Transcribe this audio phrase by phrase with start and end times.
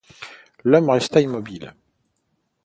[0.63, 1.75] L’homme resta immobile.